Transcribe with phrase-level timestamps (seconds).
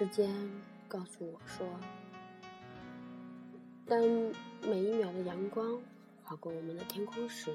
[0.00, 0.30] 时间
[0.88, 1.68] 告诉我说，
[3.86, 4.00] 当
[4.62, 5.78] 每一秒的阳光
[6.24, 7.54] 划过我们的天空时，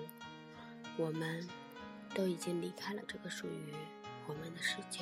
[0.95, 1.43] 我们
[2.13, 3.73] 都已经离开了这个属于
[4.27, 4.99] 我们的世界。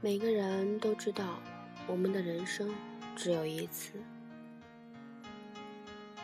[0.00, 1.38] 每个人都知道，
[1.86, 2.74] 我们的人生
[3.14, 3.92] 只有一次，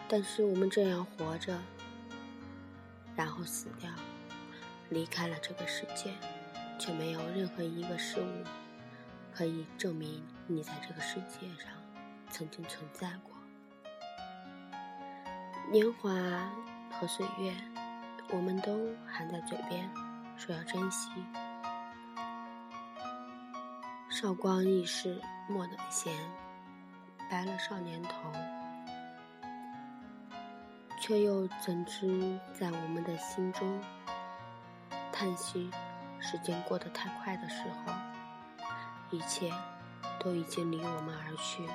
[0.08, 1.60] 但是我们这样活着，
[3.14, 3.88] 然后死掉，
[4.90, 6.12] 离开了这个世界。
[6.78, 8.44] 却没有任何一个事物
[9.34, 11.72] 可以证明你在这个世界上
[12.30, 13.32] 曾经存在过。
[15.70, 16.10] 年华
[16.90, 17.52] 和岁月，
[18.30, 19.90] 我们都含在嘴边，
[20.36, 21.10] 说要珍惜。
[24.08, 26.12] 韶光易逝，莫等闲，
[27.30, 28.32] 白了少年头，
[31.00, 33.80] 却又怎知在我们的心中
[35.12, 35.70] 叹息？
[36.20, 37.92] 时间过得太快的时候，
[39.10, 39.52] 一切
[40.20, 41.66] 都已经离我们而去，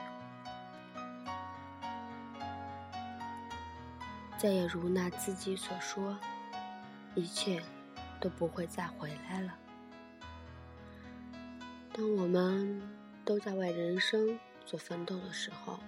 [4.38, 6.17] 再也如那自己所说，
[7.16, 7.63] 一切
[8.19, 9.53] 都不会再回来了。
[11.94, 12.81] 当我们
[13.23, 15.80] 都在为人生做奋斗的时候，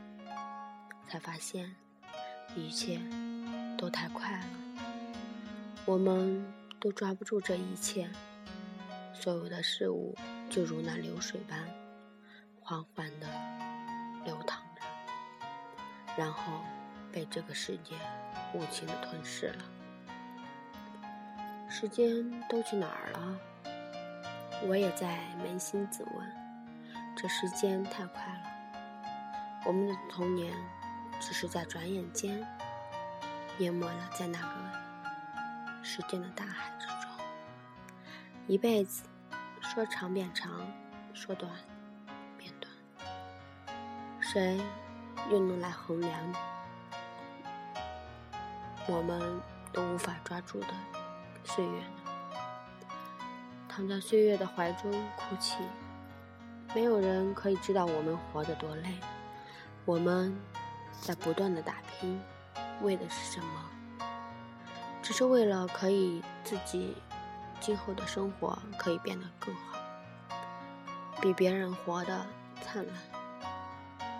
[1.07, 1.75] 才发现
[2.55, 2.99] 一切
[3.77, 4.45] 都太快了，
[5.85, 6.45] 我们
[6.79, 8.09] 都抓不住这一切。
[9.15, 10.15] 所有的事物
[10.49, 11.57] 就如那流水般
[12.59, 13.25] 缓缓地
[14.25, 14.81] 流淌着，
[16.17, 16.61] 然后
[17.11, 17.95] 被这个世界
[18.53, 19.65] 无情地吞噬了。
[21.69, 23.39] 时间都去哪儿了？
[24.67, 26.31] 我也在扪心自问。
[27.15, 28.43] 这时间太快了，
[29.65, 30.53] 我们的童年
[31.19, 32.45] 只是在转眼间
[33.59, 36.84] 淹没了在那个时间的大海中，
[38.47, 39.03] 一辈子。
[39.61, 40.51] 说长变长，
[41.13, 41.51] 说短
[42.37, 42.71] 变短，
[44.21, 44.61] 谁
[45.31, 46.13] 又能来衡量
[48.87, 49.41] 我们
[49.73, 50.67] 都无法抓住的
[51.43, 51.87] 岁月呢？
[53.67, 55.57] 躺在岁月的怀中哭泣，
[56.75, 58.93] 没有人可以知道我们活得多累。
[59.83, 60.39] 我们
[61.01, 62.21] 在不断的打拼，
[62.83, 64.07] 为的是什么？
[65.01, 66.95] 只是为了可以自己。
[67.59, 69.79] 今后的生活可以变得更好，
[71.19, 72.25] 比别人活得
[72.61, 72.95] 灿烂，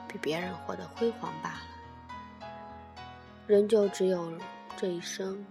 [0.08, 1.60] 比别人活得辉煌罢了。
[3.46, 4.34] 人就只有
[4.76, 5.46] 这一生，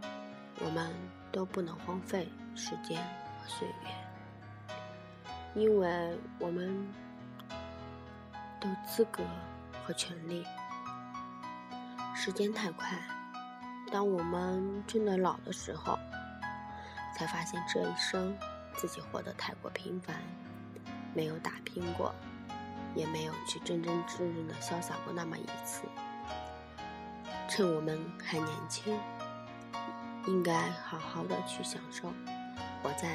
[0.58, 0.92] 我们
[1.30, 3.00] 都不能荒废时间
[3.40, 4.74] 和岁月，
[5.54, 6.92] 因为我们
[8.60, 9.22] 都资格
[9.86, 10.44] 和权利。
[12.16, 12.98] 时间太快，
[13.92, 15.96] 当我们真的老的时候。
[17.16, 18.36] 才发现这一生
[18.74, 20.16] 自己活得太过平凡，
[21.14, 22.14] 没有打拼过，
[22.94, 25.84] 也没有去真真正正的潇洒过那么一次。
[27.48, 28.98] 趁我们还年轻，
[30.26, 32.12] 应该好好的去享受
[32.82, 33.14] 活在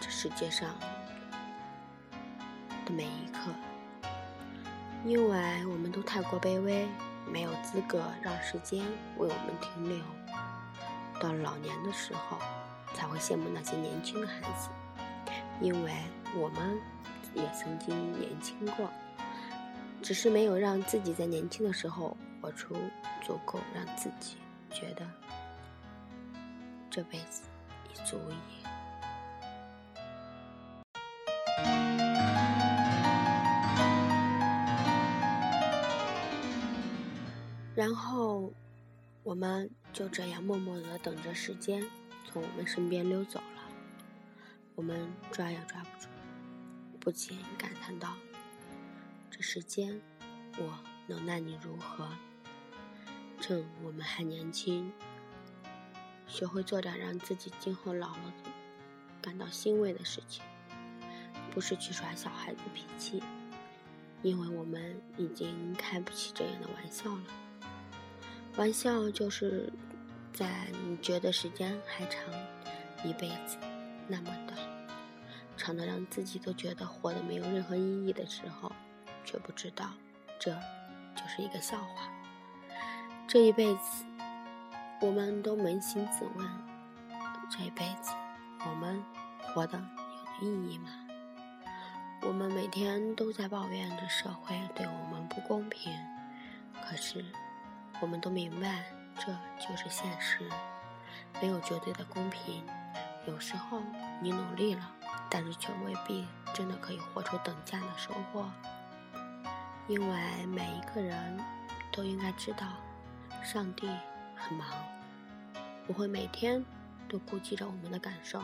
[0.00, 0.68] 这世界上
[2.84, 3.50] 的每一刻，
[5.04, 6.86] 因为我们都太过卑微，
[7.26, 8.84] 没有资格让时间
[9.16, 10.17] 为我们停留。
[11.20, 12.38] 到老年的时候，
[12.94, 14.68] 才会羡慕那些年轻的孩子，
[15.60, 15.92] 因为
[16.36, 16.80] 我们
[17.34, 18.88] 也曾经年轻过，
[20.00, 22.76] 只是没有让自己在年轻的时候活出
[23.22, 24.36] 足够让自己
[24.70, 25.04] 觉得
[26.88, 27.42] 这辈子
[27.92, 28.36] 已足矣。
[37.74, 38.52] 然后。
[39.28, 41.86] 我们就这样默默地等着时间
[42.24, 43.62] 从我们身边溜走了，
[44.74, 46.08] 我们抓也抓不住，
[46.98, 48.16] 不禁感叹道
[49.30, 50.00] ：“这时间，
[50.56, 52.08] 我能奈你如何？”
[53.38, 54.90] 趁我们还年轻，
[56.26, 58.32] 学会做点让自己今后老了
[59.20, 60.42] 感到欣慰的事情，
[61.50, 63.22] 不是去耍小孩子脾气，
[64.22, 67.24] 因为我们已经开不起这样的玩笑了。
[68.58, 69.72] 玩笑就是
[70.32, 72.20] 在你觉得时间还长，
[73.04, 73.56] 一辈子
[74.08, 74.58] 那么短，
[75.56, 78.72] 长的让自己都觉得活得没有任何意义的时候，
[79.24, 79.90] 却不知道
[80.40, 80.50] 这
[81.14, 82.10] 就是一个笑话。
[83.28, 84.04] 这一辈子，
[85.02, 86.44] 我们都扪心自问：
[87.48, 88.10] 这一辈子，
[88.68, 89.00] 我们
[89.40, 89.80] 活的
[90.42, 90.90] 有意义吗？
[92.22, 95.96] 我们每天都在抱怨着社会对我们不公平，
[96.82, 97.24] 可是。
[98.00, 98.84] 我们都明白，
[99.18, 99.26] 这
[99.58, 100.48] 就是现实，
[101.40, 102.64] 没有绝对的公平。
[103.26, 103.80] 有时候
[104.22, 104.92] 你努力了，
[105.28, 108.48] 但是却未必真的可以活出等价的收获。
[109.88, 111.38] 因为每一个人
[111.92, 112.66] 都应该知道，
[113.42, 113.88] 上帝
[114.36, 114.68] 很忙，
[115.86, 116.64] 不会每天
[117.08, 118.42] 都顾及着我们的感受。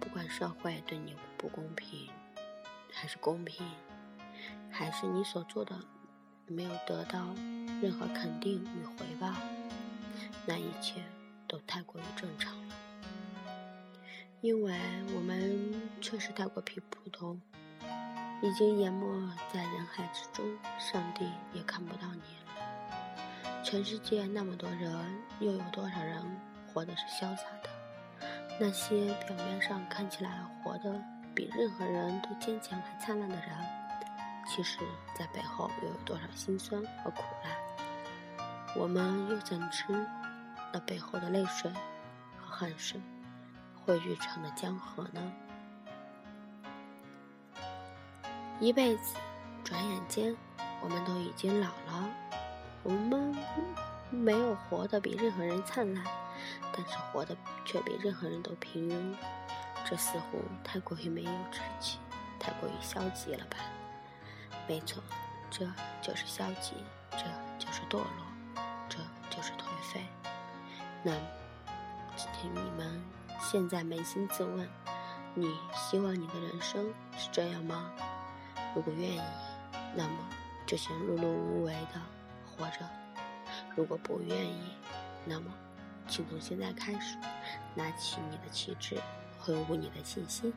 [0.00, 2.08] 不管社会对你不公平，
[2.92, 3.66] 还是公平，
[4.70, 5.76] 还是你所做的
[6.48, 7.34] 没有得到
[7.80, 9.32] 任何肯定与回报，
[10.46, 11.02] 那一切
[11.46, 12.74] 都太过于正常了。
[14.40, 14.74] 因为
[15.14, 17.40] 我们确实太过普普通。
[18.40, 19.04] 已经淹没
[19.52, 20.46] 在人海之中，
[20.78, 23.64] 上帝也看不到你了。
[23.64, 24.96] 全世界那么多人，
[25.40, 26.22] 又有多少人
[26.72, 27.68] 活的是潇洒的？
[28.60, 30.30] 那些表面上看起来
[30.62, 31.02] 活得
[31.34, 33.50] 比任何人都坚强还灿烂的人，
[34.48, 34.78] 其实，
[35.14, 37.52] 在背后又有多少辛酸和苦难？
[38.74, 39.84] 我们又怎知
[40.72, 41.70] 那背后的泪水
[42.38, 42.98] 和汗水
[43.84, 45.32] 汇聚成的江河呢？
[48.58, 49.16] 一辈子，
[49.62, 50.34] 转眼间，
[50.80, 52.08] 我们都已经老了。
[52.82, 53.36] 我们
[54.10, 56.02] 没有活得比任何人灿烂，
[56.72, 57.36] 但是活得
[57.66, 59.16] 却比任何人都平庸。
[59.84, 61.98] 这似乎太过于没有志气，
[62.40, 63.58] 太过于消极了吧？
[64.68, 65.02] 没错，
[65.50, 65.66] 这
[66.02, 66.74] 就是消极，
[67.12, 67.24] 这
[67.58, 68.98] 就是堕落，这
[69.30, 70.06] 就是颓废。
[71.02, 71.12] 那，
[72.16, 73.02] 请你们
[73.40, 74.68] 现在扪心自问：
[75.34, 77.90] 你希望你的人生是这样吗？
[78.74, 79.22] 如果愿意，
[79.94, 80.18] 那么
[80.66, 82.00] 就先碌碌无为的
[82.44, 82.84] 活着；
[83.74, 84.72] 如果不愿意，
[85.24, 85.50] 那么
[86.06, 87.16] 请从现在开始，
[87.74, 89.00] 拿起你的旗帜，
[89.38, 90.52] 挥舞你的信心，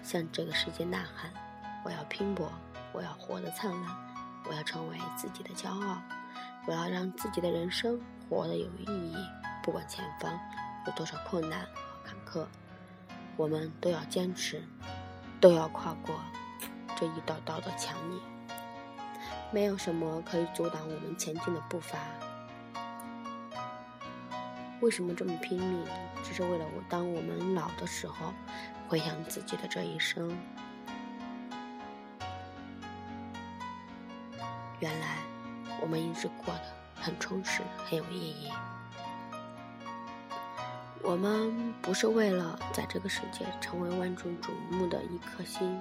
[0.00, 1.32] 向这个世界呐喊：
[1.84, 2.52] 我要拼搏，
[2.92, 3.96] 我要活得灿烂，
[4.48, 6.02] 我要成为自己的骄傲，
[6.66, 9.16] 我要让自己的人生活得有意义。
[9.62, 10.32] 不管前方
[10.86, 12.46] 有多少困难和坎坷，
[13.36, 14.62] 我们都要坚持，
[15.40, 16.14] 都要跨过。
[16.96, 18.20] 这一道道的墙里，
[19.50, 21.98] 没有什么可以阻挡我们前进的步伐。
[24.80, 25.84] 为什么这么拼命？
[26.22, 28.32] 只是为了我，当我们老的时候，
[28.88, 30.36] 回想自己的这一生。
[34.82, 35.18] 原来，
[35.80, 36.64] 我们一直过得
[36.96, 38.50] 很充实，很有意义。
[41.00, 45.80] 我们不是为了在这个世界成为万众瞩目的一颗星。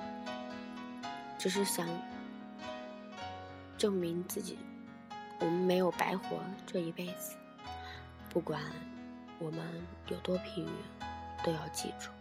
[1.35, 1.87] 只是想
[3.75, 4.59] 证明自己，
[5.39, 7.35] 我们没有白活这一辈子。
[8.29, 8.61] 不管
[9.39, 12.11] 我们有多平庸，都要记住，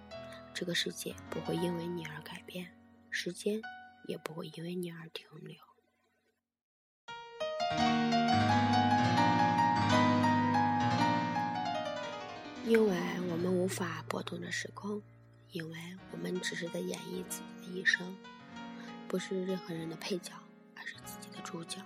[0.55, 2.71] 这个世界不会因为你而改变，
[3.11, 3.61] 时间
[4.07, 5.70] 也不会因为你而停留。
[12.67, 12.97] 因为
[13.31, 15.03] 我们无法拨动着时空，
[15.51, 15.79] 因为
[16.13, 18.17] 我们只是在演绎自己的一生。
[19.09, 20.33] 不是任何人的配角，
[20.77, 21.79] 而是自己的主角。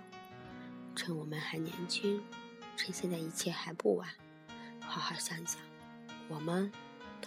[0.95, 2.21] 趁我们还年轻，
[2.77, 4.07] 趁现在一切还不晚，
[4.79, 5.59] 好好想想，
[6.27, 6.71] 我们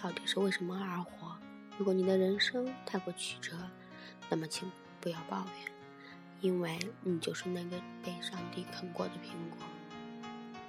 [0.01, 1.37] 到底是为什么而活？
[1.77, 3.57] 如果你的人生太过曲折，
[4.29, 4.71] 那么请
[5.01, 5.71] 不要抱怨，
[6.41, 9.59] 因为你就是那个被上帝啃过的苹果。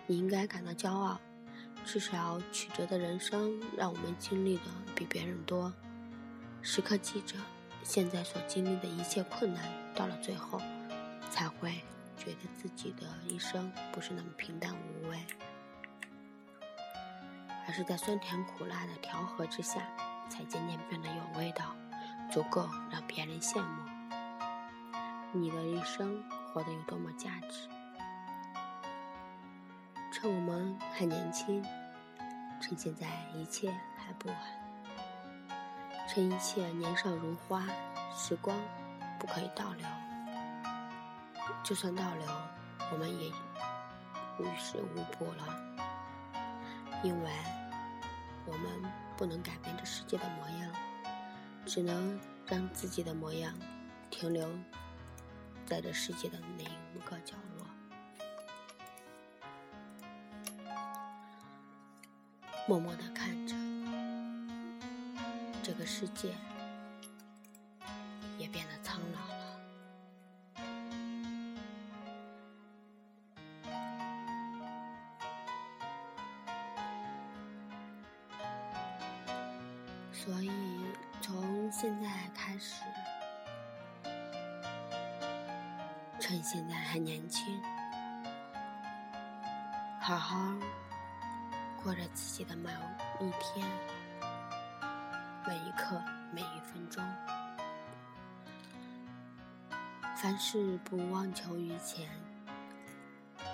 [0.07, 1.21] 你应该感到骄傲，
[1.85, 5.73] 至少曲折的人生让我们经历的比别人多。
[6.63, 7.37] 时刻记着。
[7.83, 10.61] 现在所经历的一切困难，到了最后，
[11.31, 11.81] 才会
[12.15, 15.19] 觉得自己的一生不是那么平淡无味，
[17.67, 19.81] 而是在酸甜苦辣的调和之下，
[20.29, 21.75] 才渐渐变得有味道，
[22.31, 23.90] 足够让别人羡慕。
[25.33, 26.21] 你的一生
[26.53, 27.69] 活得有多么价值？
[30.13, 31.65] 趁我们还年轻，
[32.61, 34.37] 趁现在一切还不晚。
[36.09, 37.65] 趁一切年少如花，
[38.13, 38.59] 时光
[39.21, 39.87] 不可以倒流。
[41.63, 42.27] 就算倒流，
[42.93, 45.45] 我们也于事无补了，
[47.05, 47.31] 因为
[48.47, 50.73] 我们不能改变这世界的模样，
[51.65, 52.19] 只能
[52.49, 53.55] 让自己的模样
[54.11, 54.51] 停留
[55.71, 57.65] 在这世界的每一个角落，
[62.67, 63.55] 默默的看着。
[65.63, 66.35] 这个世界
[68.37, 68.77] 也变得
[86.53, 87.63] 现在还年轻，
[90.01, 90.37] 好好
[91.81, 92.73] 过着自己的每
[93.21, 93.65] 一天。
[95.47, 96.03] 每一刻
[96.33, 97.05] 每一分钟。
[100.17, 102.11] 凡事不妄求于前，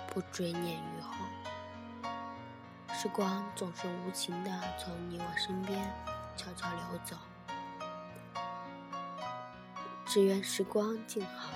[0.07, 1.13] 不追念于后。
[2.95, 4.49] 时光总是无情的
[4.79, 5.87] 从你我身边
[6.35, 7.15] 悄悄流走，
[10.03, 11.51] 只愿时光静好，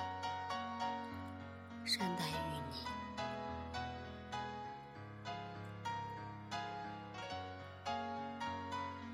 [2.02, 2.66] 善待于你。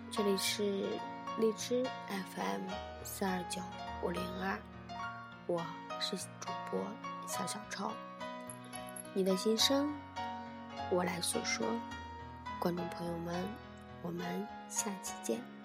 [0.10, 0.88] 这里是
[1.38, 2.70] 荔枝 FM
[3.03, 3.62] 四二九
[4.01, 4.58] 五零二，
[5.48, 5.62] 我
[6.00, 6.79] 是主播
[7.27, 7.91] 小小超，
[9.13, 9.94] 你的心声
[10.89, 11.67] 我来诉说。
[12.58, 13.46] 观众朋友们，
[14.01, 15.57] 我们下期见。